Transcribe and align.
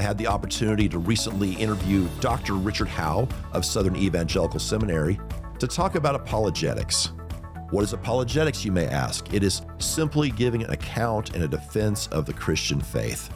I 0.00 0.02
had 0.02 0.16
the 0.16 0.28
opportunity 0.28 0.88
to 0.88 0.98
recently 0.98 1.52
interview 1.56 2.08
Dr. 2.20 2.54
Richard 2.54 2.88
Howe 2.88 3.28
of 3.52 3.66
Southern 3.66 3.96
Evangelical 3.96 4.58
Seminary 4.58 5.20
to 5.58 5.66
talk 5.66 5.94
about 5.94 6.14
apologetics. 6.14 7.12
What 7.68 7.84
is 7.84 7.92
apologetics, 7.92 8.64
you 8.64 8.72
may 8.72 8.86
ask? 8.86 9.34
It 9.34 9.42
is 9.42 9.60
simply 9.78 10.30
giving 10.30 10.62
an 10.64 10.70
account 10.70 11.34
and 11.34 11.44
a 11.44 11.48
defense 11.48 12.06
of 12.06 12.24
the 12.24 12.32
Christian 12.32 12.80
faith. 12.80 13.28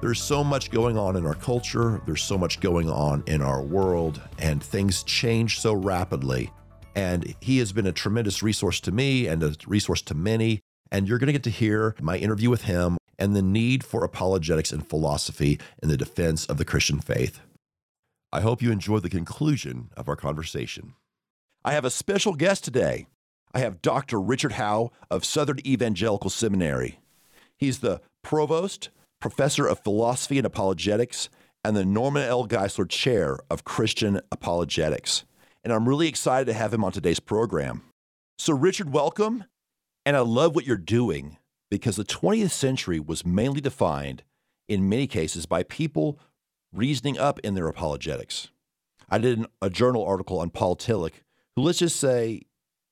There's 0.00 0.20
so 0.20 0.42
much 0.42 0.72
going 0.72 0.98
on 0.98 1.14
in 1.14 1.24
our 1.24 1.36
culture, 1.36 2.02
there's 2.04 2.24
so 2.24 2.36
much 2.36 2.58
going 2.58 2.90
on 2.90 3.22
in 3.28 3.40
our 3.40 3.62
world, 3.62 4.20
and 4.40 4.60
things 4.60 5.04
change 5.04 5.60
so 5.60 5.72
rapidly. 5.72 6.50
And 6.96 7.32
he 7.40 7.58
has 7.58 7.72
been 7.72 7.86
a 7.86 7.92
tremendous 7.92 8.42
resource 8.42 8.80
to 8.80 8.90
me 8.90 9.28
and 9.28 9.40
a 9.44 9.54
resource 9.68 10.02
to 10.02 10.14
many. 10.14 10.62
And 10.90 11.06
you're 11.06 11.18
going 11.18 11.28
to 11.28 11.32
get 11.32 11.44
to 11.44 11.50
hear 11.50 11.94
my 12.00 12.16
interview 12.18 12.50
with 12.50 12.62
him 12.62 12.98
and 13.22 13.36
the 13.36 13.40
need 13.40 13.84
for 13.84 14.02
apologetics 14.02 14.72
and 14.72 14.84
philosophy 14.84 15.60
in 15.80 15.88
the 15.88 15.96
defense 15.96 16.44
of 16.46 16.56
the 16.56 16.64
Christian 16.64 16.98
faith. 16.98 17.38
I 18.32 18.40
hope 18.40 18.60
you 18.60 18.72
enjoy 18.72 18.98
the 18.98 19.08
conclusion 19.08 19.90
of 19.96 20.08
our 20.08 20.16
conversation. 20.16 20.94
I 21.64 21.72
have 21.74 21.84
a 21.84 21.90
special 21.90 22.34
guest 22.34 22.64
today. 22.64 23.06
I 23.54 23.60
have 23.60 23.80
Dr. 23.80 24.20
Richard 24.20 24.54
Howe 24.54 24.90
of 25.08 25.24
Southern 25.24 25.64
Evangelical 25.64 26.30
Seminary. 26.30 26.98
He's 27.56 27.78
the 27.78 28.00
provost, 28.22 28.90
professor 29.20 29.68
of 29.68 29.84
philosophy 29.84 30.38
and 30.38 30.46
apologetics, 30.46 31.28
and 31.64 31.76
the 31.76 31.84
Norman 31.84 32.24
L. 32.24 32.48
Geisler 32.48 32.88
Chair 32.88 33.38
of 33.48 33.62
Christian 33.62 34.20
Apologetics. 34.32 35.22
And 35.62 35.72
I'm 35.72 35.88
really 35.88 36.08
excited 36.08 36.46
to 36.46 36.54
have 36.54 36.74
him 36.74 36.82
on 36.82 36.90
today's 36.90 37.20
program. 37.20 37.82
So, 38.36 38.52
Richard, 38.52 38.92
welcome. 38.92 39.44
And 40.04 40.16
I 40.16 40.20
love 40.20 40.56
what 40.56 40.66
you're 40.66 40.76
doing 40.76 41.36
because 41.72 41.96
the 41.96 42.04
20th 42.04 42.50
century 42.50 43.00
was 43.00 43.24
mainly 43.24 43.62
defined, 43.62 44.22
in 44.68 44.90
many 44.90 45.06
cases, 45.06 45.46
by 45.46 45.62
people 45.62 46.18
reasoning 46.70 47.16
up 47.16 47.38
in 47.38 47.54
their 47.54 47.66
apologetics. 47.66 48.50
I 49.08 49.16
did 49.16 49.46
a 49.62 49.70
journal 49.70 50.04
article 50.04 50.38
on 50.38 50.50
Paul 50.50 50.76
Tillich, 50.76 51.22
who, 51.56 51.62
let's 51.62 51.78
just 51.78 51.98
say, 51.98 52.42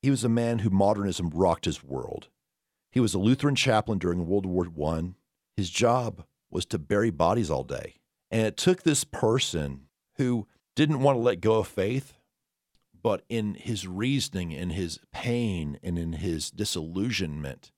he 0.01 0.09
was 0.09 0.25
a 0.25 0.31
man 0.31 0.61
who 0.61 0.71
modernism 0.71 1.29
rocked 1.29 1.67
his 1.67 1.85
world. 1.85 2.29
He 2.91 3.01
was 3.01 3.13
a 3.13 3.19
Lutheran 3.19 3.55
chaplain 3.55 3.99
during 3.99 4.27
World 4.27 4.47
War 4.47 4.67
I. 4.91 5.11
His 5.59 5.69
job 5.69 6.25
was 6.51 6.65
to 6.65 6.79
bury 6.79 7.11
bodies 7.11 7.51
all 7.51 7.65
day. 7.65 7.97
And 8.31 8.47
it 8.47 8.57
took 8.57 8.83
this 8.83 9.05
person 9.05 9.89
who 10.17 10.47
didn't 10.75 11.03
want 11.03 11.17
to 11.17 11.23
let 11.23 11.43
go 11.43 11.59
of 11.59 11.69
faith, 11.69 12.15
but 13.03 13.25
in 13.29 13.57
his 13.57 13.87
reasoning, 13.87 14.53
in 14.53 14.71
his 14.71 15.01
pain, 15.13 15.79
and 15.83 15.99
in 15.99 16.15
his 16.15 16.51
disillusionment, 16.51 17.73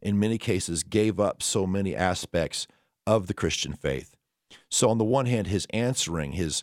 in 0.00 0.18
many 0.18 0.38
cases, 0.38 0.82
gave 0.82 1.18
up 1.18 1.42
so 1.42 1.66
many 1.66 1.94
aspects 1.94 2.66
of 3.06 3.26
the 3.26 3.34
Christian 3.34 3.72
faith. 3.72 4.16
So, 4.70 4.90
on 4.90 4.98
the 4.98 5.04
one 5.04 5.26
hand, 5.26 5.46
his 5.46 5.66
answering, 5.70 6.32
his 6.32 6.62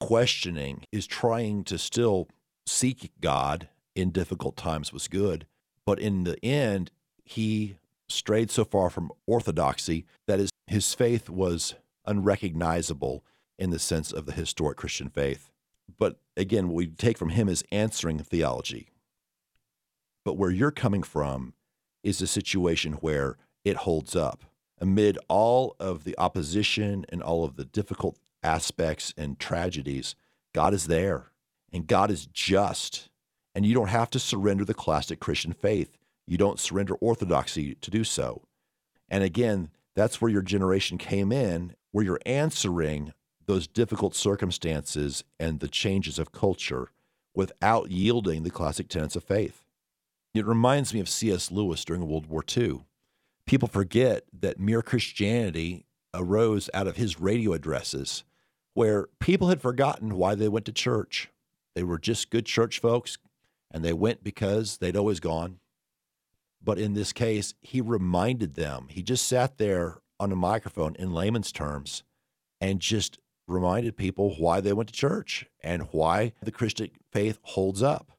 questioning, 0.00 0.84
is 0.92 1.06
trying 1.06 1.64
to 1.64 1.78
still 1.78 2.28
seek 2.66 3.12
God 3.20 3.68
in 3.94 4.10
difficult 4.10 4.56
times 4.56 4.92
was 4.92 5.08
good. 5.08 5.46
But 5.86 5.98
in 5.98 6.24
the 6.24 6.42
end, 6.44 6.90
he 7.24 7.76
strayed 8.08 8.50
so 8.50 8.64
far 8.64 8.90
from 8.90 9.12
orthodoxy 9.26 10.06
that 10.26 10.38
his, 10.38 10.50
his 10.66 10.94
faith 10.94 11.28
was 11.28 11.74
unrecognizable 12.06 13.24
in 13.58 13.70
the 13.70 13.78
sense 13.78 14.12
of 14.12 14.26
the 14.26 14.32
historic 14.32 14.76
Christian 14.76 15.08
faith. 15.08 15.50
But 15.98 16.18
again, 16.36 16.68
what 16.68 16.74
we 16.74 16.86
take 16.88 17.18
from 17.18 17.30
him 17.30 17.48
is 17.48 17.64
answering 17.70 18.18
theology. 18.18 18.88
But 20.24 20.36
where 20.36 20.50
you're 20.50 20.70
coming 20.70 21.02
from 21.02 21.54
is 22.04 22.22
a 22.22 22.26
situation 22.26 22.92
where 22.94 23.36
it 23.64 23.78
holds 23.78 24.14
up. 24.14 24.44
Amid 24.80 25.18
all 25.28 25.74
of 25.80 26.04
the 26.04 26.16
opposition 26.18 27.06
and 27.08 27.22
all 27.22 27.44
of 27.44 27.56
the 27.56 27.64
difficult 27.64 28.18
aspects 28.42 29.14
and 29.16 29.38
tragedies, 29.38 30.14
God 30.52 30.74
is 30.74 30.86
there 30.86 31.32
and 31.72 31.86
God 31.86 32.10
is 32.10 32.26
just. 32.26 33.08
And 33.54 33.64
you 33.64 33.74
don't 33.74 33.88
have 33.88 34.10
to 34.10 34.18
surrender 34.18 34.64
the 34.64 34.74
classic 34.74 35.20
Christian 35.20 35.52
faith. 35.52 35.96
You 36.26 36.36
don't 36.36 36.60
surrender 36.60 36.94
orthodoxy 36.96 37.74
to 37.76 37.90
do 37.90 38.04
so. 38.04 38.42
And 39.08 39.24
again, 39.24 39.70
that's 39.94 40.20
where 40.20 40.30
your 40.30 40.42
generation 40.42 40.98
came 40.98 41.32
in, 41.32 41.74
where 41.92 42.04
you're 42.04 42.20
answering 42.26 43.12
those 43.46 43.66
difficult 43.66 44.14
circumstances 44.14 45.22
and 45.38 45.60
the 45.60 45.68
changes 45.68 46.18
of 46.18 46.32
culture 46.32 46.90
without 47.34 47.90
yielding 47.90 48.42
the 48.42 48.50
classic 48.50 48.88
tenets 48.88 49.16
of 49.16 49.24
faith. 49.24 49.63
It 50.34 50.46
reminds 50.46 50.92
me 50.92 50.98
of 50.98 51.08
C.S. 51.08 51.52
Lewis 51.52 51.84
during 51.84 52.08
World 52.08 52.26
War 52.26 52.44
II. 52.56 52.84
People 53.46 53.68
forget 53.68 54.24
that 54.32 54.58
mere 54.58 54.82
Christianity 54.82 55.86
arose 56.12 56.68
out 56.74 56.88
of 56.88 56.96
his 56.96 57.20
radio 57.20 57.52
addresses, 57.52 58.24
where 58.74 59.06
people 59.20 59.48
had 59.48 59.62
forgotten 59.62 60.16
why 60.16 60.34
they 60.34 60.48
went 60.48 60.66
to 60.66 60.72
church. 60.72 61.30
They 61.76 61.84
were 61.84 61.98
just 61.98 62.30
good 62.30 62.46
church 62.46 62.80
folks, 62.80 63.16
and 63.70 63.84
they 63.84 63.92
went 63.92 64.24
because 64.24 64.78
they'd 64.78 64.96
always 64.96 65.20
gone. 65.20 65.60
But 66.60 66.80
in 66.80 66.94
this 66.94 67.12
case, 67.12 67.54
he 67.60 67.80
reminded 67.80 68.54
them. 68.54 68.86
He 68.90 69.02
just 69.02 69.28
sat 69.28 69.58
there 69.58 69.98
on 70.18 70.32
a 70.32 70.36
microphone 70.36 70.96
in 70.96 71.12
layman's 71.12 71.52
terms 71.52 72.02
and 72.60 72.80
just 72.80 73.18
reminded 73.46 73.96
people 73.96 74.34
why 74.38 74.60
they 74.60 74.72
went 74.72 74.88
to 74.88 74.94
church 74.94 75.46
and 75.62 75.82
why 75.92 76.32
the 76.42 76.50
Christian 76.50 76.90
faith 77.12 77.38
holds 77.42 77.82
up. 77.82 78.10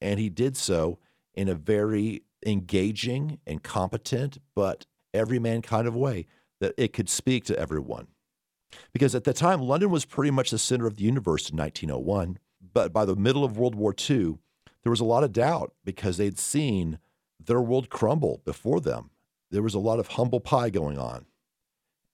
And 0.00 0.20
he 0.20 0.28
did 0.28 0.56
so 0.56 0.98
in 1.34 1.48
a 1.48 1.54
very 1.54 2.22
engaging 2.46 3.38
and 3.46 3.62
competent, 3.62 4.38
but 4.54 4.86
everyman 5.12 5.62
kind 5.62 5.86
of 5.86 5.96
way 5.96 6.26
that 6.60 6.74
it 6.76 6.92
could 6.92 7.08
speak 7.08 7.44
to 7.44 7.58
everyone. 7.58 8.08
Because 8.92 9.14
at 9.14 9.24
the 9.24 9.32
time, 9.32 9.60
London 9.60 9.90
was 9.90 10.04
pretty 10.04 10.30
much 10.30 10.50
the 10.50 10.58
center 10.58 10.86
of 10.86 10.96
the 10.96 11.04
universe 11.04 11.50
in 11.50 11.56
1901. 11.56 12.38
But 12.72 12.92
by 12.92 13.04
the 13.04 13.16
middle 13.16 13.44
of 13.44 13.56
World 13.56 13.74
War 13.74 13.94
II, 13.98 14.38
there 14.82 14.90
was 14.90 15.00
a 15.00 15.04
lot 15.04 15.24
of 15.24 15.32
doubt 15.32 15.72
because 15.84 16.16
they'd 16.16 16.38
seen 16.38 16.98
their 17.44 17.60
world 17.60 17.88
crumble 17.88 18.40
before 18.44 18.80
them. 18.80 19.10
There 19.50 19.62
was 19.62 19.74
a 19.74 19.78
lot 19.78 20.00
of 20.00 20.08
humble 20.08 20.40
pie 20.40 20.70
going 20.70 20.98
on. 20.98 21.26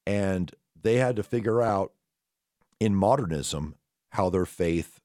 And 0.07 0.53
they 0.81 0.97
had 0.97 1.17
to 1.17 1.23
figure 1.23 1.63
out 1.63 1.93
in 2.79 2.95
modernism 2.95 3.77
how 4.11 4.31
their 4.31 4.47
faith 4.47 5.01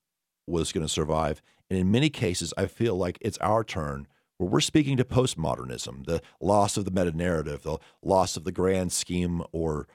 was 0.48 0.72
going 0.72 0.86
to 0.86 0.92
survive. 0.92 1.42
And 1.70 1.80
in 1.80 1.92
many 1.92 2.10
cases, 2.10 2.54
I 2.58 2.68
feel 2.68 2.96
like 2.96 3.18
it's 3.22 3.38
our 3.40 3.64
turn 3.64 4.08
where 4.38 4.50
we're 4.50 4.60
speaking 4.60 4.98
to 4.98 5.04
postmodernism, 5.04 6.06
the 6.06 6.22
loss 6.42 6.78
of 6.78 6.86
the 6.86 6.92
meta 6.92 7.16
narrative, 7.16 7.64
the 7.64 7.78
loss 8.02 8.36
of 8.38 8.44
the 8.44 8.52
grand 8.52 8.92
scheme 8.92 9.42
or 9.52 9.88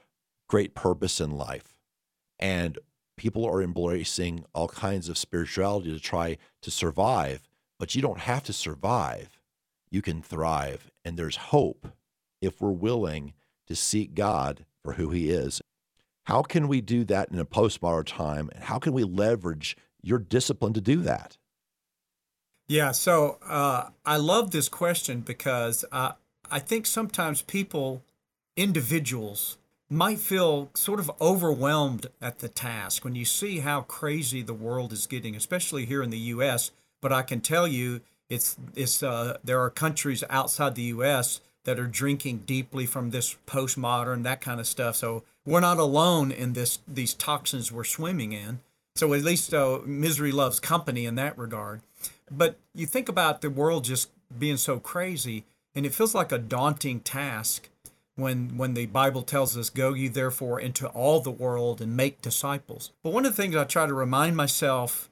great 0.47 0.73
purpose 0.73 1.21
in 1.21 1.31
life. 1.31 1.75
And 2.39 2.79
people 3.17 3.45
are 3.45 3.61
embracing 3.61 4.45
all 4.53 4.67
kinds 4.67 5.07
of 5.07 5.17
spirituality 5.17 5.93
to 5.93 5.99
try 5.99 6.37
to 6.61 6.71
survive, 6.71 7.47
but 7.79 7.95
you 7.95 8.01
don't 8.01 8.19
have 8.21 8.43
to 8.43 8.53
survive. 8.53 9.39
You 9.89 10.01
can 10.01 10.21
thrive. 10.21 10.89
And 11.05 11.17
there's 11.17 11.35
hope 11.35 11.87
if 12.41 12.59
we're 12.59 12.71
willing 12.71 13.33
to 13.67 13.75
seek 13.75 14.15
God 14.15 14.65
for 14.83 14.93
who 14.93 15.11
He 15.11 15.29
is. 15.29 15.61
How 16.25 16.41
can 16.41 16.67
we 16.67 16.81
do 16.81 17.03
that 17.05 17.31
in 17.31 17.39
a 17.39 17.45
postmodern 17.45 18.05
time? 18.05 18.49
And 18.53 18.63
how 18.63 18.79
can 18.79 18.93
we 18.93 19.03
leverage 19.03 19.77
your 20.01 20.19
discipline 20.19 20.73
to 20.73 20.81
do 20.81 20.97
that? 21.01 21.37
Yeah, 22.71 22.93
so 22.93 23.37
uh, 23.45 23.89
I 24.05 24.15
love 24.15 24.51
this 24.51 24.69
question 24.69 25.19
because 25.19 25.83
uh, 25.91 26.13
I 26.49 26.59
think 26.59 26.85
sometimes 26.85 27.41
people, 27.41 28.01
individuals, 28.55 29.57
might 29.89 30.19
feel 30.19 30.69
sort 30.73 31.01
of 31.01 31.11
overwhelmed 31.19 32.07
at 32.21 32.39
the 32.39 32.47
task 32.47 33.03
when 33.03 33.13
you 33.13 33.25
see 33.25 33.59
how 33.59 33.81
crazy 33.81 34.41
the 34.41 34.53
world 34.53 34.93
is 34.93 35.05
getting, 35.05 35.35
especially 35.35 35.85
here 35.85 36.01
in 36.01 36.11
the 36.11 36.31
U.S. 36.35 36.71
But 37.01 37.11
I 37.11 37.23
can 37.23 37.41
tell 37.41 37.67
you, 37.67 37.99
it's 38.29 38.55
it's 38.73 39.03
uh, 39.03 39.39
there 39.43 39.59
are 39.59 39.69
countries 39.69 40.23
outside 40.29 40.75
the 40.75 40.93
U.S. 40.95 41.41
that 41.65 41.77
are 41.77 41.87
drinking 41.87 42.43
deeply 42.45 42.85
from 42.85 43.09
this 43.09 43.35
postmodern 43.45 44.23
that 44.23 44.39
kind 44.39 44.61
of 44.61 44.65
stuff. 44.65 44.95
So 44.95 45.25
we're 45.45 45.59
not 45.59 45.77
alone 45.77 46.31
in 46.31 46.53
this 46.53 46.79
these 46.87 47.15
toxins 47.15 47.69
we're 47.69 47.83
swimming 47.83 48.31
in. 48.31 48.61
So 48.95 49.13
at 49.13 49.23
least 49.23 49.53
uh, 49.53 49.79
misery 49.85 50.31
loves 50.31 50.61
company 50.61 51.05
in 51.05 51.15
that 51.15 51.37
regard. 51.37 51.81
But 52.31 52.57
you 52.73 52.85
think 52.85 53.09
about 53.09 53.41
the 53.41 53.49
world 53.49 53.83
just 53.83 54.09
being 54.37 54.57
so 54.57 54.79
crazy, 54.79 55.45
and 55.75 55.85
it 55.85 55.93
feels 55.93 56.15
like 56.15 56.31
a 56.31 56.37
daunting 56.37 57.01
task 57.01 57.69
when 58.15 58.57
when 58.57 58.73
the 58.73 58.85
Bible 58.85 59.21
tells 59.21 59.57
us, 59.57 59.69
"Go 59.69 59.93
ye 59.93 60.07
therefore 60.07 60.59
into 60.59 60.87
all 60.87 61.19
the 61.19 61.31
world 61.31 61.81
and 61.81 61.95
make 61.95 62.21
disciples." 62.21 62.91
But 63.03 63.13
one 63.13 63.25
of 63.25 63.35
the 63.35 63.41
things 63.41 63.55
I 63.55 63.65
try 63.65 63.85
to 63.85 63.93
remind 63.93 64.37
myself 64.37 65.09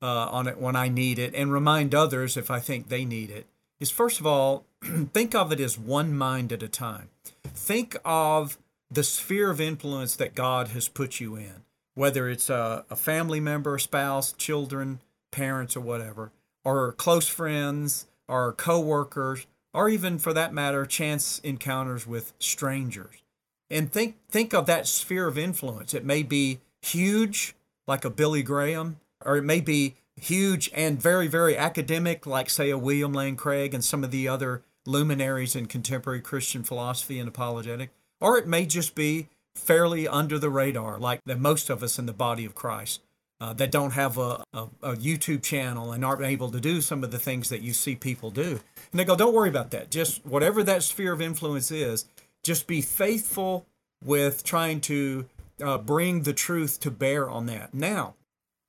uh, 0.00 0.28
on 0.28 0.48
it 0.48 0.58
when 0.58 0.76
I 0.76 0.88
need 0.88 1.18
it, 1.18 1.34
and 1.34 1.52
remind 1.52 1.94
others 1.94 2.36
if 2.36 2.50
I 2.50 2.60
think 2.60 2.88
they 2.88 3.04
need 3.04 3.30
it, 3.30 3.46
is 3.80 3.90
first 3.90 4.20
of 4.20 4.26
all, 4.26 4.64
think 5.12 5.34
of 5.34 5.52
it 5.52 5.60
as 5.60 5.78
one 5.78 6.16
mind 6.16 6.52
at 6.52 6.62
a 6.62 6.68
time. 6.68 7.10
Think 7.44 7.96
of 8.04 8.58
the 8.90 9.02
sphere 9.02 9.50
of 9.50 9.60
influence 9.60 10.16
that 10.16 10.34
God 10.34 10.68
has 10.68 10.88
put 10.88 11.20
you 11.20 11.36
in, 11.36 11.64
whether 11.94 12.28
it's 12.28 12.50
a, 12.50 12.84
a 12.90 12.96
family 12.96 13.40
member, 13.40 13.78
spouse, 13.78 14.32
children, 14.32 15.00
parents, 15.30 15.76
or 15.76 15.80
whatever, 15.80 16.32
or 16.64 16.92
close 16.92 17.28
friends, 17.28 18.06
or 18.28 18.52
coworkers, 18.52 19.46
or 19.72 19.88
even 19.88 20.18
for 20.18 20.32
that 20.32 20.54
matter, 20.54 20.86
chance 20.86 21.40
encounters 21.40 22.06
with 22.06 22.32
strangers. 22.38 23.22
And 23.70 23.92
think 23.92 24.16
think 24.28 24.52
of 24.54 24.66
that 24.66 24.86
sphere 24.86 25.26
of 25.26 25.38
influence. 25.38 25.94
It 25.94 26.04
may 26.04 26.22
be 26.22 26.60
huge, 26.82 27.54
like 27.86 28.04
a 28.04 28.10
Billy 28.10 28.42
Graham, 28.42 28.98
or 29.24 29.36
it 29.36 29.42
may 29.42 29.60
be 29.60 29.96
huge 30.16 30.70
and 30.74 31.00
very, 31.00 31.26
very 31.26 31.56
academic, 31.56 32.26
like 32.26 32.48
say 32.48 32.70
a 32.70 32.78
William 32.78 33.12
Lane 33.12 33.36
Craig 33.36 33.74
and 33.74 33.84
some 33.84 34.04
of 34.04 34.10
the 34.10 34.28
other 34.28 34.62
luminaries 34.86 35.56
in 35.56 35.66
contemporary 35.66 36.20
Christian 36.20 36.62
philosophy 36.62 37.18
and 37.18 37.28
apologetic, 37.28 37.90
or 38.20 38.38
it 38.38 38.46
may 38.46 38.66
just 38.66 38.94
be 38.94 39.28
fairly 39.54 40.06
under 40.06 40.38
the 40.38 40.50
radar, 40.50 40.98
like 40.98 41.20
that 41.24 41.38
most 41.38 41.70
of 41.70 41.82
us 41.82 41.98
in 41.98 42.06
the 42.06 42.12
body 42.12 42.44
of 42.44 42.54
Christ 42.54 43.00
uh, 43.40 43.52
that 43.54 43.70
don't 43.70 43.92
have 43.92 44.16
a, 44.16 44.44
a, 44.52 44.68
a, 44.82 44.96
YouTube 44.96 45.42
channel 45.42 45.92
and 45.92 46.04
aren't 46.04 46.22
able 46.22 46.50
to 46.50 46.60
do 46.60 46.80
some 46.80 47.02
of 47.02 47.10
the 47.10 47.18
things 47.18 47.48
that 47.48 47.62
you 47.62 47.72
see 47.72 47.96
people 47.96 48.30
do. 48.30 48.60
And 48.92 49.00
they 49.00 49.04
go, 49.04 49.16
don't 49.16 49.34
worry 49.34 49.48
about 49.48 49.70
that. 49.72 49.90
Just 49.90 50.24
whatever 50.24 50.62
that 50.62 50.82
sphere 50.82 51.12
of 51.12 51.20
influence 51.20 51.70
is, 51.70 52.06
just 52.42 52.66
be 52.66 52.80
faithful 52.80 53.66
with 54.02 54.44
trying 54.44 54.80
to 54.82 55.26
uh, 55.62 55.78
bring 55.78 56.22
the 56.22 56.32
truth 56.32 56.78
to 56.80 56.90
bear 56.90 57.28
on 57.28 57.46
that. 57.46 57.74
Now, 57.74 58.14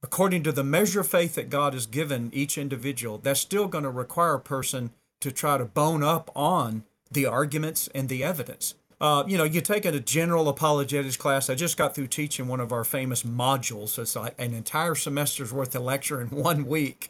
according 0.01 0.43
to 0.43 0.51
the 0.51 0.63
measure 0.63 1.01
of 1.01 1.07
faith 1.07 1.35
that 1.35 1.49
God 1.49 1.73
has 1.73 1.85
given 1.85 2.29
each 2.33 2.57
individual, 2.57 3.17
that's 3.17 3.39
still 3.39 3.67
going 3.67 3.83
to 3.83 3.89
require 3.89 4.35
a 4.35 4.39
person 4.39 4.91
to 5.21 5.31
try 5.31 5.57
to 5.57 5.65
bone 5.65 6.03
up 6.03 6.31
on 6.35 6.83
the 7.11 7.25
arguments 7.25 7.87
and 7.93 8.09
the 8.09 8.23
evidence. 8.23 8.75
Uh, 9.01 9.23
you 9.27 9.37
know, 9.37 9.43
you 9.43 9.59
take 9.61 9.85
a 9.85 9.99
general 9.99 10.47
apologetics 10.47 11.17
class. 11.17 11.49
I 11.49 11.55
just 11.55 11.77
got 11.77 11.93
through 11.93 12.07
teaching 12.07 12.47
one 12.47 12.59
of 12.59 12.71
our 12.71 12.83
famous 12.83 13.23
modules. 13.23 13.99
It's 13.99 14.15
like 14.15 14.35
an 14.37 14.53
entire 14.53 14.95
semester's 14.95 15.51
worth 15.51 15.75
of 15.75 15.83
lecture 15.83 16.21
in 16.21 16.29
one 16.29 16.65
week. 16.65 17.09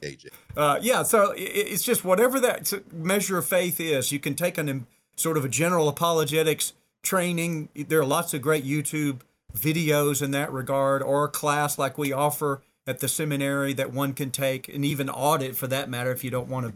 Uh, 0.58 0.80
yeah, 0.82 1.04
so 1.04 1.34
it's 1.38 1.84
just 1.84 2.04
whatever 2.04 2.40
that 2.40 2.74
measure 2.92 3.38
of 3.38 3.46
faith 3.46 3.80
is. 3.80 4.12
You 4.12 4.20
can 4.20 4.34
take 4.36 4.58
an 4.58 4.88
sort 5.16 5.38
of 5.38 5.46
a 5.46 5.50
general 5.50 5.88
apologetics 5.88 6.74
training. 7.04 7.70
There 7.76 8.00
are 8.00 8.06
lots 8.06 8.34
of 8.34 8.42
great 8.42 8.66
YouTube 8.66 9.22
videos 9.56 10.22
in 10.22 10.32
that 10.32 10.52
regard, 10.52 11.02
or 11.02 11.26
a 11.26 11.30
class 11.30 11.78
like 11.78 11.98
we 11.98 12.12
offer 12.12 12.62
at 12.88 13.00
the 13.00 13.08
seminary 13.08 13.74
that 13.74 13.94
one 13.94 14.14
can 14.14 14.32
take, 14.32 14.68
and 14.68 14.84
even 14.84 15.10
audit 15.10 15.56
for 15.56 15.68
that 15.68 15.90
matter 15.90 16.12
if 16.12 16.24
you 16.24 16.32
don't 16.32 16.50
want 16.50 16.68
to 16.68 16.74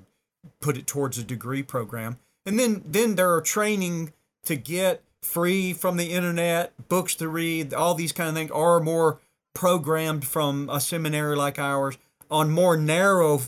put 0.62 0.78
it 0.78 0.88
towards 0.88 1.18
a 1.18 1.24
degree 1.24 1.64
program. 1.64 2.18
And 2.46 2.58
then 2.60 2.84
then 2.86 3.16
there 3.16 3.34
are 3.34 3.42
training 3.42 4.14
to 4.46 4.56
get 4.56 5.04
free 5.22 5.74
from 5.74 5.98
the 5.98 6.12
internet, 6.12 6.74
books 6.88 7.16
to 7.16 7.28
read, 7.28 7.74
all 7.74 7.94
these 7.94 8.12
kind 8.12 8.30
of 8.30 8.36
things, 8.36 8.52
are 8.52 8.80
more 8.80 9.20
programmed 9.54 10.26
from 10.26 10.70
a 10.70 10.80
seminary 10.80 11.36
like 11.36 11.60
ours 11.60 11.98
on 12.32 12.52
more 12.52 12.78
narrow, 12.78 13.42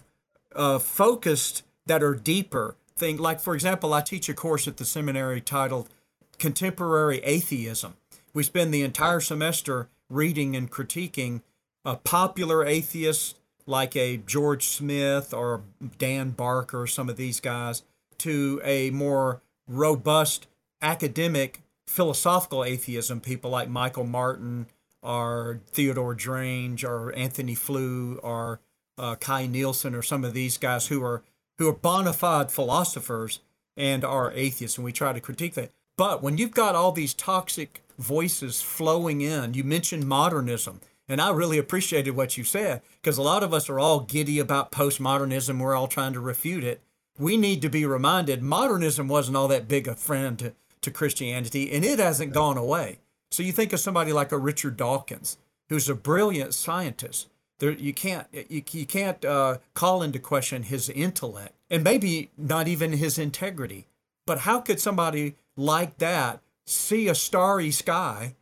uh, 0.56 0.80
focused 0.80 1.64
that 1.86 2.04
are 2.04 2.16
deeper 2.16 2.76
thing. 2.96 3.18
Like 3.18 3.40
for 3.40 3.54
example, 3.54 3.94
I 3.94 4.02
teach 4.02 4.30
a 4.30 4.34
course 4.34 4.68
at 4.68 4.78
the 4.78 4.86
seminary 4.86 5.42
titled 5.42 5.90
Contemporary 6.38 7.20
Atheism. 7.20 7.96
We 8.34 8.44
spend 8.44 8.74
the 8.74 8.84
entire 8.84 9.20
semester 9.20 9.90
reading 10.10 10.56
and 10.56 10.72
critiquing 10.72 11.42
a 11.86 11.96
popular 11.96 12.66
atheist 12.66 13.38
like 13.66 13.96
a 13.96 14.18
George 14.18 14.66
Smith 14.66 15.34
or 15.34 15.62
Dan 15.98 16.32
Barker, 16.32 16.88
some 16.88 17.10
of 17.10 17.18
these 17.18 17.40
guys, 17.40 17.84
to 18.20 18.62
a 18.64 18.90
more 18.92 19.42
robust 19.68 20.48
academic 20.82 21.62
philosophical 21.88 22.64
atheism, 22.64 23.22
people 23.22 23.52
like 23.52 23.70
Michael 23.70 24.06
Martin 24.06 24.68
or 25.02 25.62
Theodore 25.68 26.16
Drange 26.16 26.84
or 26.84 27.14
Antony 27.14 27.56
Flew 27.56 28.20
or 28.24 28.60
uh, 28.98 29.16
Kai 29.16 29.48
Nielsen 29.48 29.96
or 29.96 30.02
some 30.02 30.24
of 30.24 30.34
these 30.34 30.58
guys 30.58 30.88
who 30.88 31.04
are 31.04 31.24
who 31.58 31.68
are 31.68 31.74
bona 31.74 32.14
fide 32.14 32.52
philosophers 32.52 33.40
and 33.78 34.04
are 34.04 34.32
atheists, 34.34 34.78
and 34.78 34.86
we 34.86 34.92
try 34.92 35.14
to 35.14 35.20
critique 35.20 35.54
that. 35.54 35.72
But 35.98 36.24
when 36.24 36.38
you've 36.38 36.52
got 36.52 36.76
all 36.76 36.92
these 36.92 37.14
toxic 37.14 37.84
voices 38.00 38.62
flowing 38.62 39.22
in, 39.22 39.54
you 39.54 39.64
mentioned 39.64 40.08
modernism, 40.08 40.82
and 41.08 41.22
I 41.22 41.32
really 41.32 41.58
appreciated 41.58 42.12
what 42.12 42.38
you 42.38 42.44
said 42.44 42.82
because 43.02 43.18
a 43.18 43.22
lot 43.22 43.44
of 43.44 43.54
us 43.54 43.70
are 43.70 43.80
all 43.80 44.02
giddy 44.02 44.40
about 44.40 44.72
postmodernism. 44.72 45.60
We're 45.60 45.76
all 45.76 45.88
trying 45.88 46.14
to 46.14 46.20
refute 46.20 46.64
it. 46.64 46.82
We 47.18 47.38
need 47.38 47.62
to 47.62 47.70
be 47.70 47.86
reminded 47.86 48.42
modernism 48.42 49.08
wasn't 49.08 49.38
all 49.38 49.48
that 49.50 49.68
big 49.68 49.88
a 49.88 49.96
friend 49.96 50.40
to, 50.40 50.54
to 50.82 50.92
Christianity, 50.92 51.72
and 51.72 51.86
it 51.86 52.00
hasn't 52.00 52.34
gone 52.34 52.58
away. 52.58 53.00
So 53.32 53.44
you 53.44 53.52
think 53.52 53.72
of 53.74 53.80
somebody 53.80 54.12
like 54.12 54.32
a 54.32 54.38
Richard 54.38 54.78
Dawkins, 54.78 55.38
who's 55.70 55.90
a 55.90 55.96
brilliant 55.96 56.54
scientist. 56.54 57.28
There, 57.60 57.72
you 57.72 57.94
can't 57.94 58.28
you, 58.34 58.64
you 58.72 58.86
can't 58.86 59.24
uh, 59.24 59.58
call 59.74 60.02
into 60.02 60.20
question 60.20 60.64
his 60.64 60.90
intellect, 60.90 61.54
and 61.70 61.84
maybe 61.84 62.32
not 62.38 62.68
even 62.68 62.94
his 62.94 63.18
integrity. 63.18 63.88
But 64.26 64.40
how 64.40 64.60
could 64.60 64.80
somebody 64.80 65.36
like 65.56 65.98
that 66.00 66.42
see 66.66 67.08
a 67.08 67.16
starry 67.16 67.72
sky 67.72 68.36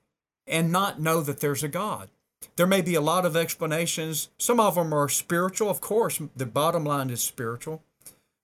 and 0.47 0.71
not 0.71 0.99
know 0.99 1.21
that 1.21 1.39
there's 1.39 1.63
a 1.63 1.67
God? 1.67 2.09
There 2.55 2.67
may 2.67 2.81
be 2.81 2.95
a 2.95 3.01
lot 3.01 3.25
of 3.25 3.35
explanations. 3.35 4.29
Some 4.37 4.59
of 4.59 4.75
them 4.75 4.93
are 4.93 5.09
spiritual, 5.09 5.69
of 5.69 5.81
course. 5.81 6.21
The 6.35 6.45
bottom 6.45 6.83
line 6.83 7.09
is 7.09 7.21
spiritual. 7.21 7.83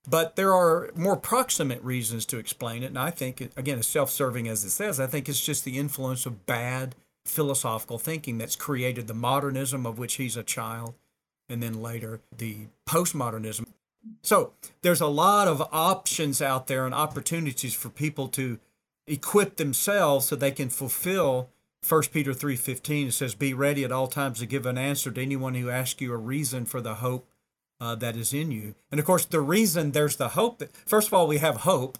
But 0.08 0.36
there 0.36 0.54
are 0.54 0.90
more 0.94 1.16
proximate 1.16 1.82
reasons 1.82 2.24
to 2.26 2.38
explain 2.38 2.82
it. 2.82 2.86
And 2.86 2.98
I 2.98 3.10
think, 3.10 3.40
again, 3.56 3.78
as 3.78 3.86
self 3.86 4.10
serving 4.10 4.48
as 4.48 4.64
it 4.64 4.70
says, 4.70 5.00
I 5.00 5.06
think 5.06 5.28
it's 5.28 5.44
just 5.44 5.64
the 5.64 5.78
influence 5.78 6.26
of 6.26 6.46
bad 6.46 6.94
philosophical 7.24 7.98
thinking 7.98 8.38
that's 8.38 8.56
created 8.56 9.08
the 9.08 9.14
modernism 9.14 9.84
of 9.84 9.98
which 9.98 10.14
he's 10.14 10.36
a 10.36 10.44
child, 10.44 10.94
and 11.48 11.62
then 11.62 11.82
later 11.82 12.20
the 12.36 12.66
postmodernism. 12.88 13.66
So 14.22 14.52
there's 14.82 15.00
a 15.00 15.06
lot 15.08 15.48
of 15.48 15.60
options 15.72 16.40
out 16.40 16.68
there 16.68 16.86
and 16.86 16.94
opportunities 16.94 17.74
for 17.74 17.88
people 17.88 18.28
to 18.28 18.60
equip 19.06 19.56
themselves 19.56 20.26
so 20.26 20.36
they 20.36 20.52
can 20.52 20.68
fulfill 20.68 21.48
1 21.86 22.02
Peter 22.12 22.32
3:15 22.32 23.08
it 23.08 23.12
says 23.12 23.34
be 23.34 23.54
ready 23.54 23.84
at 23.84 23.92
all 23.92 24.08
times 24.08 24.40
to 24.40 24.46
give 24.46 24.66
an 24.66 24.78
answer 24.78 25.10
to 25.10 25.22
anyone 25.22 25.54
who 25.54 25.70
asks 25.70 26.00
you 26.00 26.12
a 26.12 26.16
reason 26.16 26.64
for 26.64 26.80
the 26.80 26.96
hope 26.96 27.28
uh, 27.80 27.94
that 27.96 28.16
is 28.16 28.32
in 28.32 28.50
you. 28.50 28.74
And 28.90 28.98
of 28.98 29.06
course, 29.06 29.24
the 29.24 29.40
reason 29.40 29.92
there's 29.92 30.16
the 30.16 30.28
hope 30.28 30.58
that, 30.58 30.74
first 30.74 31.08
of 31.08 31.14
all, 31.14 31.26
we 31.26 31.38
have 31.38 31.58
hope. 31.58 31.98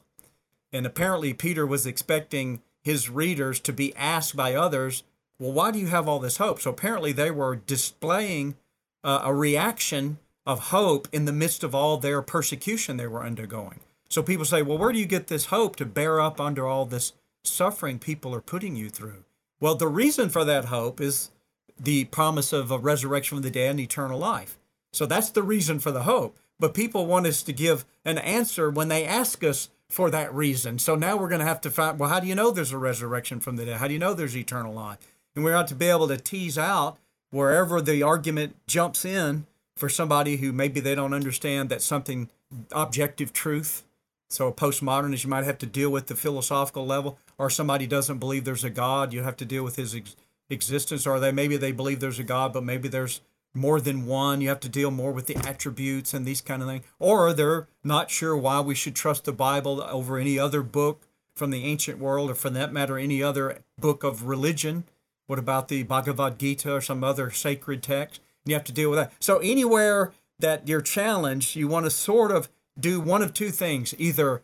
And 0.73 0.87
apparently, 0.87 1.33
Peter 1.33 1.67
was 1.67 1.87
expecting 1.87 2.61
his 2.83 3.09
readers 3.11 3.61
to 3.61 3.73
be 3.73 3.95
asked 3.97 4.37
by 4.37 4.55
others, 4.55 5.05
well, 5.39 5.53
why 5.53 5.71
do 5.71 5.79
you 5.79 5.89
have 5.89 6.09
all 6.09 6.19
this 6.19 6.39
hope? 6.39 6.61
So 6.61 6.71
apparently, 6.71 7.13
they 7.13 7.31
were 7.31 7.57
displaying 7.57 8.57
uh, 9.05 9.21
a 9.25 9.35
reaction 9.35 10.19
of 10.47 10.71
hope 10.71 11.09
in 11.13 11.25
the 11.25 11.33
midst 11.33 11.65
of 11.65 11.75
all 11.75 11.97
their 11.97 12.23
persecution 12.23 12.97
they 12.97 13.07
were 13.07 13.25
undergoing. 13.25 13.81
So 14.09 14.23
people 14.23 14.45
say, 14.45 14.63
well, 14.63 14.79
where 14.79 14.93
do 14.93 14.99
you 14.99 15.07
get 15.07 15.27
this 15.27 15.47
hope 15.47 15.77
to 15.77 15.85
bear 15.85 16.21
up 16.21 16.41
under 16.41 16.67
all 16.67 16.87
this 16.87 17.13
suffering 17.43 17.99
people 17.99 18.35
are 18.35 18.41
putting 18.41 18.77
you 18.77 18.89
through? 18.89 19.25
Well, 19.61 19.75
the 19.75 19.89
reason 19.89 20.29
for 20.29 20.45
that 20.45 20.67
hope 20.67 21.01
is 21.01 21.31
the 21.79 22.05
promise 22.07 22.53
of 22.53 22.71
a 22.71 22.79
resurrection 22.79 23.37
from 23.37 23.43
the 23.43 23.51
dead 23.51 23.73
and 23.73 23.81
eternal 23.81 24.19
life. 24.19 24.59
So 24.97 25.05
that's 25.05 25.29
the 25.29 25.43
reason 25.43 25.79
for 25.79 25.91
the 25.91 26.05
hope. 26.05 26.39
But 26.59 26.73
people 26.73 27.07
want 27.07 27.27
us 27.27 27.43
to 27.43 27.53
give 27.53 27.85
an 28.05 28.17
answer 28.17 28.71
when 28.71 28.89
they 28.89 29.05
ask 29.05 29.45
us 29.45 29.69
for 29.91 30.11
that 30.11 30.35
reason. 30.35 30.79
So 30.79 30.95
now 30.95 31.17
we're 31.17 31.29
going 31.29 31.41
to 31.41 31.47
have 31.47 31.61
to 31.63 31.71
find 31.71 31.99
well, 31.99 32.09
how 32.09 32.19
do 32.19 32.27
you 32.27 32.35
know 32.35 32.51
there's 32.51 32.73
a 32.73 32.79
resurrection 32.79 33.39
from 33.39 33.57
the 33.57 33.67
dead? 33.67 33.77
How 33.77 33.89
do 33.89 33.93
you 33.93 33.99
know 33.99 34.15
there's 34.15 34.37
eternal 34.37 34.73
life? 34.73 34.99
And 35.35 35.45
we 35.45 35.53
ought 35.53 35.69
to 35.69 35.75
be 35.75 35.87
able 35.87 36.09
to 36.09 36.17
tease 36.17 36.57
out 36.57 36.97
wherever 37.31 37.83
the 37.83 38.03
argument 38.03 38.57
jumps 38.67 39.05
in 39.05 39.47
for 39.77 39.91
somebody 39.91 40.39
who 40.39 40.51
maybe 40.51 40.81
they 40.81 40.95
don't 40.95 41.13
understand 41.13 41.69
that 41.69 41.83
something 41.83 42.31
objective 42.73 43.35
truth. 43.35 43.85
So 44.31 44.49
a 44.49 44.53
postmodernist, 44.53 45.25
you 45.25 45.31
might 45.31 45.45
have 45.45 45.59
to 45.59 45.67
deal 45.67 45.91
with 45.91 46.07
the 46.07 46.17
philosophical 46.17 46.87
level, 46.87 47.19
or 47.37 47.51
somebody 47.51 47.87
doesn't 47.87 48.19
believe 48.19 48.45
there's 48.45 48.65
a 48.65 48.71
God, 48.71 49.13
you 49.13 49.23
have 49.23 49.37
to 49.37 49.45
deal 49.45 49.63
with 49.63 49.77
his 49.77 49.95
ex- 49.95 50.17
existence, 50.49 51.07
or 51.07 51.21
they 51.21 51.33
maybe 51.33 51.59
they 51.59 51.71
believe 51.71 52.01
there's 52.01 52.19
a 52.19 52.25
God, 52.25 52.55
but 52.55 52.65
maybe 52.65 52.89
there's 52.89 53.21
more 53.57 53.81
than 53.81 54.07
one. 54.07 54.41
You 54.41 54.49
have 54.51 54.61
to 54.61 54.69
deal 54.69 54.91
more 54.91 55.13
with 55.13 55.27
the 55.27 55.37
attributes 55.37 56.15
and 56.15 56.25
these 56.25 56.41
kind 56.41 56.63
of 56.63 56.69
things. 56.69 56.85
Or 56.99 57.33
they're 57.33 57.69
not 57.83 58.11
sure 58.11 58.37
why 58.37 58.61
we 58.61 58.75
should 58.75 58.95
trust 58.95 59.25
the 59.25 59.33
Bible 59.33 59.83
over 59.83 60.19
any 60.19 60.39
other 60.39 60.63
book 60.63 61.03
from 61.35 61.51
the 61.51 61.65
ancient 61.65 61.99
world, 61.99 62.31
or 62.31 62.35
for 62.35 62.51
that 62.51 62.73
matter, 62.73 62.97
any 62.97 63.23
other 63.23 63.59
book 63.79 64.05
of 64.05 64.25
religion. 64.25 64.85
What 65.27 65.39
about 65.39 65.69
the 65.69 65.83
Bhagavad 65.83 66.39
Gita 66.39 66.73
or 66.73 66.81
some 66.81 67.03
other 67.03 67.31
sacred 67.31 67.83
text? 67.83 68.21
And 68.45 68.51
you 68.51 68.55
have 68.55 68.65
to 68.65 68.73
deal 68.73 68.91
with 68.91 68.99
that. 68.99 69.13
So 69.21 69.39
anywhere 69.39 70.13
that 70.39 70.69
you're 70.69 70.81
challenged, 70.81 71.57
you 71.57 71.69
want 71.69 71.85
to 71.85 71.91
sort 71.91 72.31
of 72.31 72.49
do 72.79 73.01
one 73.01 73.23
of 73.23 73.35
two 73.35 73.51
things: 73.51 73.95
either 73.99 74.43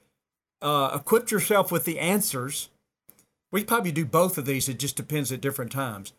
uh, 0.60 0.98
equip 1.00 1.30
yourself 1.30 1.70
with 1.72 1.84
the 1.84 1.98
answers, 1.98 2.68
We 3.52 3.64
probably 3.64 3.92
do 3.92 4.06
both 4.06 4.38
of 4.38 4.46
these. 4.46 4.68
It 4.68 4.78
just 4.78 4.96
depends 4.96 5.30
at 5.30 5.42
different 5.42 5.70
times. 5.70 6.14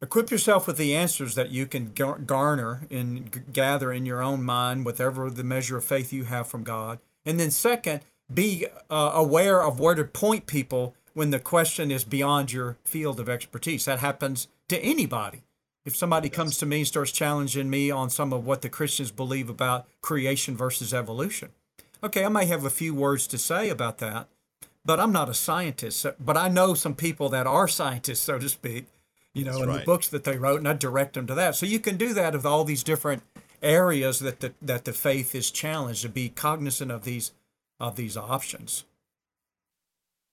Equip 0.00 0.30
yourself 0.30 0.68
with 0.68 0.76
the 0.76 0.94
answers 0.94 1.34
that 1.34 1.50
you 1.50 1.66
can 1.66 1.92
garner 1.92 2.86
and 2.88 3.52
gather 3.52 3.92
in 3.92 4.06
your 4.06 4.22
own 4.22 4.44
mind, 4.44 4.84
whatever 4.84 5.28
the 5.28 5.42
measure 5.42 5.76
of 5.76 5.84
faith 5.84 6.12
you 6.12 6.24
have 6.24 6.46
from 6.46 6.62
God. 6.62 7.00
And 7.26 7.40
then, 7.40 7.50
second, 7.50 8.02
be 8.32 8.66
uh, 8.88 9.10
aware 9.14 9.60
of 9.60 9.80
where 9.80 9.96
to 9.96 10.04
point 10.04 10.46
people 10.46 10.94
when 11.14 11.30
the 11.30 11.40
question 11.40 11.90
is 11.90 12.04
beyond 12.04 12.52
your 12.52 12.76
field 12.84 13.18
of 13.18 13.28
expertise. 13.28 13.86
That 13.86 13.98
happens 13.98 14.46
to 14.68 14.78
anybody. 14.78 15.42
If 15.84 15.96
somebody 15.96 16.28
comes 16.28 16.58
to 16.58 16.66
me 16.66 16.78
and 16.78 16.86
starts 16.86 17.10
challenging 17.10 17.68
me 17.68 17.90
on 17.90 18.08
some 18.08 18.32
of 18.32 18.46
what 18.46 18.62
the 18.62 18.68
Christians 18.68 19.10
believe 19.10 19.48
about 19.48 19.88
creation 20.00 20.56
versus 20.56 20.94
evolution, 20.94 21.48
okay, 22.04 22.24
I 22.24 22.28
may 22.28 22.44
have 22.46 22.64
a 22.64 22.70
few 22.70 22.94
words 22.94 23.26
to 23.28 23.38
say 23.38 23.68
about 23.68 23.98
that, 23.98 24.28
but 24.84 25.00
I'm 25.00 25.12
not 25.12 25.28
a 25.28 25.34
scientist. 25.34 26.06
But 26.20 26.36
I 26.36 26.48
know 26.48 26.74
some 26.74 26.94
people 26.94 27.28
that 27.30 27.48
are 27.48 27.66
scientists, 27.66 28.20
so 28.20 28.38
to 28.38 28.48
speak, 28.48 28.86
you 29.34 29.44
know, 29.44 29.52
That's 29.52 29.62
in 29.62 29.68
right. 29.68 29.78
the 29.80 29.84
books 29.84 30.08
that 30.08 30.24
they 30.24 30.36
wrote, 30.36 30.58
and 30.58 30.68
I 30.68 30.72
direct 30.72 31.14
them 31.14 31.26
to 31.26 31.34
that. 31.34 31.54
So 31.54 31.66
you 31.66 31.78
can 31.78 31.96
do 31.96 32.14
that 32.14 32.32
with 32.32 32.46
all 32.46 32.64
these 32.64 32.82
different 32.82 33.22
areas 33.62 34.20
that 34.20 34.40
the, 34.40 34.54
that 34.62 34.84
the 34.84 34.92
faith 34.92 35.34
is 35.34 35.50
challenged 35.50 36.02
to 36.02 36.08
be 36.08 36.28
cognizant 36.28 36.90
of 36.90 37.04
these 37.04 37.32
of 37.80 37.96
these 37.96 38.16
options. 38.16 38.84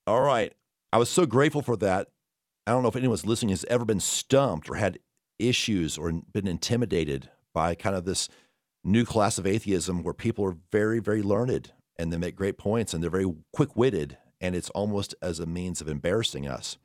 All 0.07 0.21
right. 0.21 0.53
I 0.91 0.97
was 0.97 1.09
so 1.09 1.25
grateful 1.25 1.61
for 1.61 1.75
that. 1.77 2.07
I 2.65 2.71
don't 2.71 2.81
know 2.81 2.89
if 2.89 2.95
anyone's 2.95 3.25
listening 3.25 3.49
has 3.49 3.65
ever 3.69 3.85
been 3.85 3.99
stumped 3.99 4.69
or 4.69 4.75
had 4.75 4.99
issues 5.37 5.97
or 5.97 6.11
been 6.11 6.47
intimidated 6.47 7.29
by 7.53 7.75
kind 7.75 7.95
of 7.95 8.05
this 8.05 8.29
new 8.83 9.05
class 9.05 9.37
of 9.37 9.45
atheism 9.45 10.03
where 10.03 10.13
people 10.13 10.45
are 10.45 10.57
very, 10.71 10.99
very 10.99 11.21
learned 11.21 11.71
and 11.97 12.11
they 12.11 12.17
make 12.17 12.35
great 12.35 12.57
points 12.57 12.93
and 12.93 13.03
they're 13.03 13.09
very 13.09 13.31
quick 13.53 13.75
witted. 13.75 14.17
And 14.41 14.55
it's 14.55 14.69
almost 14.71 15.13
as 15.21 15.39
a 15.39 15.45
means 15.45 15.81
of 15.81 15.87
embarrassing 15.87 16.47
us. 16.47 16.77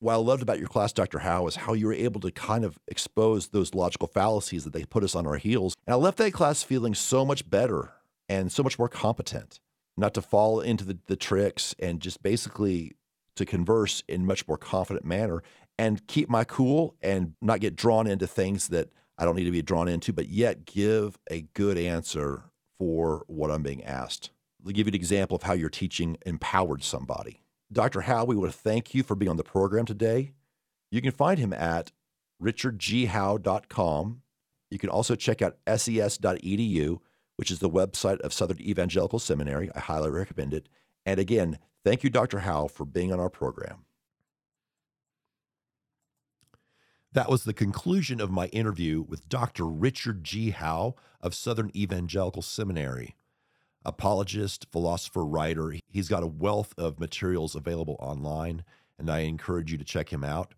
What 0.00 0.14
I 0.14 0.16
loved 0.16 0.40
about 0.40 0.58
your 0.58 0.68
class, 0.68 0.94
Dr. 0.94 1.18
Howe, 1.18 1.46
is 1.46 1.56
how 1.56 1.74
you 1.74 1.86
were 1.86 1.92
able 1.92 2.22
to 2.22 2.30
kind 2.30 2.64
of 2.64 2.78
expose 2.88 3.48
those 3.48 3.74
logical 3.74 4.08
fallacies 4.08 4.64
that 4.64 4.72
they 4.72 4.84
put 4.84 5.04
us 5.04 5.14
on 5.14 5.26
our 5.26 5.36
heels. 5.36 5.76
And 5.86 5.92
I 5.92 5.96
left 5.98 6.16
that 6.18 6.32
class 6.32 6.62
feeling 6.62 6.94
so 6.94 7.26
much 7.26 7.48
better 7.48 7.92
and 8.26 8.50
so 8.50 8.62
much 8.62 8.78
more 8.78 8.88
competent, 8.88 9.60
not 9.98 10.14
to 10.14 10.22
fall 10.22 10.60
into 10.60 10.86
the, 10.86 10.98
the 11.06 11.16
tricks 11.16 11.74
and 11.78 12.00
just 12.00 12.22
basically 12.22 12.92
to 13.36 13.44
converse 13.44 14.02
in 14.08 14.24
much 14.24 14.48
more 14.48 14.56
confident 14.56 15.04
manner 15.04 15.42
and 15.78 16.06
keep 16.06 16.30
my 16.30 16.44
cool 16.44 16.94
and 17.02 17.34
not 17.42 17.60
get 17.60 17.76
drawn 17.76 18.06
into 18.06 18.26
things 18.26 18.68
that 18.68 18.88
I 19.18 19.26
don't 19.26 19.36
need 19.36 19.44
to 19.44 19.50
be 19.50 19.60
drawn 19.60 19.86
into, 19.86 20.14
but 20.14 20.28
yet 20.28 20.64
give 20.64 21.18
a 21.30 21.42
good 21.52 21.76
answer 21.76 22.44
for 22.78 23.24
what 23.26 23.50
I'm 23.50 23.62
being 23.62 23.84
asked. 23.84 24.30
I'll 24.64 24.72
give 24.72 24.86
you 24.86 24.92
an 24.92 24.94
example 24.94 25.36
of 25.36 25.42
how 25.42 25.52
your 25.52 25.68
teaching 25.68 26.16
empowered 26.24 26.82
somebody. 26.82 27.42
Dr. 27.72 28.02
Howe, 28.02 28.24
we 28.24 28.36
want 28.36 28.52
to 28.52 28.58
thank 28.58 28.94
you 28.94 29.02
for 29.02 29.14
being 29.14 29.30
on 29.30 29.36
the 29.36 29.44
program 29.44 29.86
today. 29.86 30.32
You 30.90 31.00
can 31.00 31.12
find 31.12 31.38
him 31.38 31.52
at 31.52 31.92
richardghowe.com. 32.42 34.22
You 34.70 34.78
can 34.78 34.90
also 34.90 35.14
check 35.14 35.40
out 35.42 35.56
ses.edu, 35.66 36.98
which 37.36 37.50
is 37.50 37.60
the 37.60 37.70
website 37.70 38.20
of 38.20 38.32
Southern 38.32 38.60
Evangelical 38.60 39.18
Seminary. 39.18 39.70
I 39.74 39.80
highly 39.80 40.10
recommend 40.10 40.52
it. 40.54 40.68
And 41.06 41.20
again, 41.20 41.58
thank 41.84 42.02
you, 42.02 42.10
Dr. 42.10 42.40
Howe, 42.40 42.66
for 42.66 42.84
being 42.84 43.12
on 43.12 43.20
our 43.20 43.30
program. 43.30 43.84
That 47.12 47.28
was 47.28 47.42
the 47.42 47.52
conclusion 47.52 48.20
of 48.20 48.30
my 48.30 48.46
interview 48.46 49.02
with 49.02 49.28
Dr. 49.28 49.66
Richard 49.66 50.22
G. 50.22 50.50
Howe 50.50 50.94
of 51.20 51.34
Southern 51.34 51.72
Evangelical 51.74 52.42
Seminary. 52.42 53.16
Apologist, 53.84 54.66
philosopher, 54.70 55.24
writer. 55.24 55.74
He's 55.88 56.08
got 56.08 56.22
a 56.22 56.26
wealth 56.28 56.74
of 56.76 57.00
materials 57.00 57.54
available 57.54 57.96
online, 57.98 58.64
and 58.98 59.08
I 59.08 59.20
encourage 59.20 59.72
you 59.72 59.78
to 59.78 59.84
check 59.84 60.12
him 60.12 60.22
out. 60.22 60.54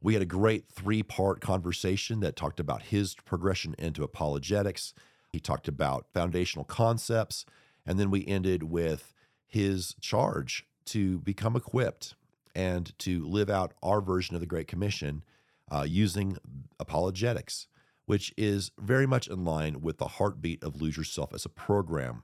We 0.00 0.14
had 0.14 0.22
a 0.22 0.26
great 0.26 0.68
three 0.68 1.02
part 1.02 1.40
conversation 1.40 2.20
that 2.20 2.36
talked 2.36 2.60
about 2.60 2.82
his 2.82 3.14
progression 3.14 3.74
into 3.78 4.04
apologetics. 4.04 4.94
He 5.32 5.40
talked 5.40 5.68
about 5.68 6.06
foundational 6.14 6.64
concepts, 6.64 7.44
and 7.84 7.98
then 7.98 8.10
we 8.10 8.26
ended 8.26 8.62
with 8.62 9.12
his 9.46 9.94
charge 10.00 10.66
to 10.86 11.18
become 11.18 11.56
equipped 11.56 12.14
and 12.54 12.96
to 13.00 13.26
live 13.26 13.50
out 13.50 13.74
our 13.82 14.00
version 14.00 14.34
of 14.34 14.40
the 14.40 14.46
Great 14.46 14.68
Commission 14.68 15.24
uh, 15.70 15.84
using 15.88 16.36
apologetics, 16.78 17.66
which 18.06 18.32
is 18.36 18.70
very 18.78 19.06
much 19.06 19.28
in 19.28 19.44
line 19.44 19.80
with 19.80 19.98
the 19.98 20.08
heartbeat 20.08 20.62
of 20.62 20.80
Lose 20.80 20.96
Yourself 20.96 21.34
as 21.34 21.44
a 21.44 21.50
program. 21.50 22.22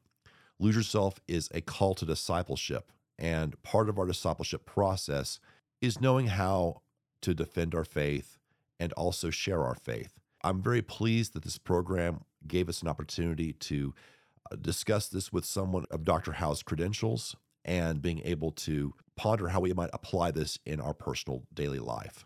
Lose 0.58 0.76
Yourself 0.76 1.20
is 1.28 1.50
a 1.52 1.60
call 1.60 1.94
to 1.94 2.06
discipleship, 2.06 2.90
and 3.18 3.60
part 3.62 3.88
of 3.88 3.98
our 3.98 4.06
discipleship 4.06 4.64
process 4.64 5.38
is 5.80 6.00
knowing 6.00 6.28
how 6.28 6.80
to 7.22 7.34
defend 7.34 7.75
our 7.75 7.84
faith 7.84 8.38
and 8.80 8.92
also 8.94 9.30
share 9.30 9.64
our 9.64 9.75
faith. 9.75 10.14
I'm 10.42 10.62
very 10.62 10.82
pleased 10.82 11.34
that 11.34 11.42
this 11.42 11.58
program 11.58 12.22
gave 12.46 12.68
us 12.68 12.82
an 12.82 12.88
opportunity 12.88 13.52
to 13.52 13.94
uh, 14.50 14.56
discuss 14.56 15.08
this 15.08 15.32
with 15.32 15.44
someone 15.44 15.84
of 15.90 16.04
Dr. 16.04 16.32
Howe's 16.32 16.62
credentials 16.62 17.36
and 17.64 18.00
being 18.00 18.20
able 18.25 18.52
to 18.52 18.94
ponder 19.16 19.48
how 19.48 19.60
we 19.60 19.72
might 19.72 19.90
apply 19.92 20.30
this 20.30 20.58
in 20.64 20.80
our 20.80 20.94
personal 20.94 21.42
daily 21.52 21.80
life. 21.80 22.25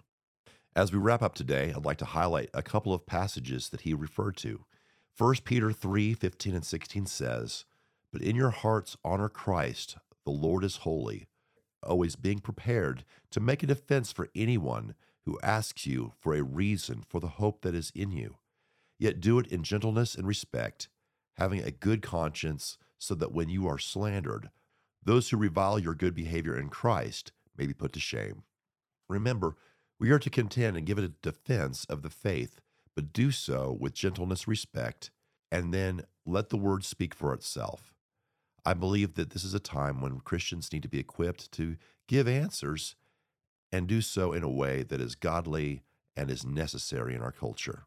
As 0.76 0.92
we 0.92 0.99
wrap 0.99 1.22
up 1.22 1.34
today, 1.34 1.72
I'd 1.75 1.84
like 1.84 1.99
to 1.99 2.04
highlight 2.04 2.50
a 2.54 2.62
couple 2.62 2.92
of 2.92 3.06
passages 3.06 3.70
that 3.70 3.82
he 3.82 3.94
referred 3.94 4.37
to. 4.38 4.64
1 5.16 5.37
Peter 5.44 5.72
3 5.72 6.14
15 6.14 6.54
and 6.54 6.64
16 6.64 7.06
says, 7.06 7.64
But 8.12 8.23
in 8.23 8.37
your 8.37 8.50
hearts 8.50 8.97
honor 9.05 9.29
Christ, 9.29 9.97
the 10.25 10.33
Lord 10.33 10.64
is 10.64 10.79
holy, 10.79 11.26
always 11.83 12.17
being 12.17 12.40
prepared 12.40 13.05
to 13.31 13.40
make 13.40 13.62
a 13.62 13.67
defense 13.67 14.12
for 14.12 14.29
anyone 14.35 14.95
who 15.25 15.38
asks 15.43 15.87
you 15.87 16.12
for 16.19 16.35
a 16.35 16.43
reason 16.43 17.05
for 17.09 17.21
the 17.21 17.29
hope 17.29 17.62
that 17.62 17.75
is 17.75 17.93
in 17.95 18.11
you. 18.11 18.37
Yet 18.99 19.21
do 19.21 19.38
it 19.38 19.47
in 19.47 19.62
gentleness 19.62 20.14
and 20.14 20.26
respect, 20.26 20.88
having 21.37 21.62
a 21.62 21.71
good 21.71 22.02
conscience, 22.02 22.79
so 22.99 23.14
that 23.14 23.33
when 23.33 23.49
you 23.49 23.67
are 23.67 23.79
slandered, 23.79 24.50
those 25.02 25.31
who 25.31 25.37
revile 25.37 25.79
your 25.79 25.95
good 25.95 26.14
behavior 26.14 26.59
in 26.59 26.69
Christ 26.69 27.33
may 27.57 27.67
be 27.67 27.73
put 27.73 27.93
to 27.95 28.00
shame. 28.00 28.43
Remember, 29.09 29.57
we 29.99 30.11
are 30.11 30.19
to 30.19 30.31
contend 30.31 30.76
and 30.76 30.87
give 30.87 30.99
a 30.99 31.09
defense 31.09 31.85
of 31.87 32.02
the 32.02 32.11
faith, 32.11 32.61
but 32.95 33.12
do 33.12 33.31
so 33.31 33.76
with 33.79 33.95
gentleness, 33.95 34.49
respect, 34.49 35.11
and 35.50 35.73
then 35.73 36.02
let 36.26 36.50
the 36.50 36.57
word 36.57 36.85
speak 36.85 37.14
for 37.14 37.33
itself. 37.33 37.89
I 38.64 38.75
believe 38.75 39.14
that 39.14 39.31
this 39.31 39.45
is 39.45 39.55
a 39.55 39.61
time 39.61 40.00
when 40.00 40.21
Christians 40.21 40.73
need 40.73 40.83
to 40.83 40.88
be 40.88 40.99
equipped 40.99 41.50
to 41.52 41.76
give 42.09 42.29
answers 42.29 42.95
and 43.73 43.87
do 43.87 44.00
so 44.00 44.33
in 44.33 44.43
a 44.43 44.50
way 44.50 44.83
that 44.83 45.00
is 45.00 45.14
godly 45.14 45.83
and 46.17 46.31
is 46.31 46.45
necessary 46.45 47.14
in 47.14 47.23
our 47.23 47.33
culture. 47.33 47.85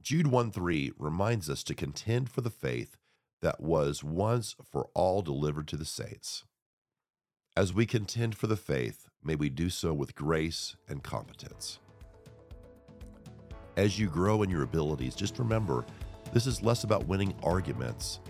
Jude 0.00 0.26
1 0.26 0.50
3 0.50 0.92
reminds 0.98 1.50
us 1.50 1.62
to 1.64 1.74
contend 1.74 2.30
for 2.30 2.40
the 2.40 2.50
faith 2.50 2.96
that 3.42 3.60
was 3.60 4.04
once 4.04 4.54
for 4.70 4.88
all 4.94 5.22
delivered 5.22 5.68
to 5.68 5.76
the 5.76 5.84
saints. 5.84 6.44
As 7.56 7.72
we 7.72 7.86
contend 7.86 8.36
for 8.36 8.46
the 8.46 8.56
faith, 8.56 9.08
may 9.22 9.34
we 9.34 9.48
do 9.48 9.70
so 9.70 9.92
with 9.92 10.14
grace 10.14 10.76
and 10.88 11.02
competence. 11.02 11.78
As 13.76 13.98
you 13.98 14.08
grow 14.08 14.42
in 14.42 14.50
your 14.50 14.62
abilities, 14.62 15.14
just 15.14 15.38
remember 15.38 15.84
this 16.32 16.46
is 16.46 16.62
less 16.62 16.84
about 16.84 17.06
winning 17.06 17.34
arguments, 17.42 18.20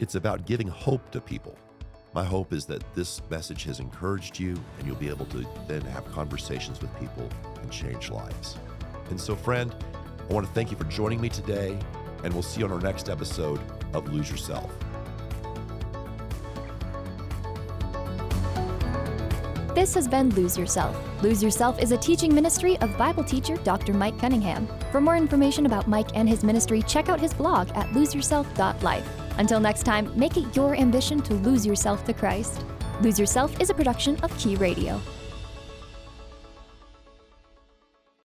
it's 0.00 0.14
about 0.14 0.46
giving 0.46 0.66
hope 0.66 1.10
to 1.12 1.20
people. 1.20 1.56
My 2.14 2.24
hope 2.24 2.52
is 2.52 2.64
that 2.66 2.82
this 2.94 3.20
message 3.28 3.64
has 3.64 3.80
encouraged 3.80 4.38
you 4.38 4.56
and 4.78 4.86
you'll 4.86 4.96
be 4.96 5.08
able 5.08 5.26
to 5.26 5.46
then 5.66 5.80
have 5.82 6.10
conversations 6.12 6.80
with 6.80 6.96
people 7.00 7.28
and 7.60 7.70
change 7.70 8.10
lives. 8.10 8.56
And 9.10 9.20
so, 9.20 9.34
friend, 9.34 9.74
I 10.28 10.32
want 10.32 10.46
to 10.46 10.52
thank 10.52 10.70
you 10.70 10.76
for 10.76 10.84
joining 10.84 11.20
me 11.20 11.28
today, 11.28 11.78
and 12.22 12.32
we'll 12.32 12.42
see 12.42 12.60
you 12.60 12.66
on 12.66 12.72
our 12.72 12.80
next 12.80 13.08
episode 13.10 13.60
of 13.92 14.10
Lose 14.12 14.30
Yourself. 14.30 14.72
This 19.74 19.92
has 19.94 20.06
been 20.06 20.30
Lose 20.30 20.56
Yourself. 20.56 20.96
Lose 21.22 21.42
Yourself 21.42 21.82
is 21.82 21.90
a 21.90 21.96
teaching 21.98 22.32
ministry 22.32 22.78
of 22.78 22.96
Bible 22.96 23.24
teacher 23.24 23.56
Dr. 23.56 23.92
Mike 23.92 24.18
Cunningham. 24.18 24.68
For 24.92 25.00
more 25.00 25.16
information 25.16 25.66
about 25.66 25.88
Mike 25.88 26.10
and 26.14 26.28
his 26.28 26.44
ministry, 26.44 26.80
check 26.82 27.08
out 27.08 27.20
his 27.20 27.34
blog 27.34 27.68
at 27.70 27.88
loseyourself.life. 27.88 29.23
Until 29.38 29.60
next 29.60 29.82
time, 29.82 30.10
make 30.18 30.36
it 30.36 30.54
your 30.56 30.74
ambition 30.76 31.20
to 31.22 31.34
lose 31.34 31.66
yourself 31.66 32.04
to 32.04 32.12
Christ. 32.12 32.64
Lose 33.00 33.18
Yourself 33.18 33.60
is 33.60 33.70
a 33.70 33.74
production 33.74 34.16
of 34.20 34.36
Key 34.38 34.56
Radio. 34.56 35.00